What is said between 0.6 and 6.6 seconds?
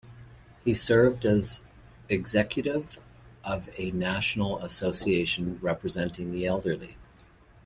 He served as executive of a national association representing the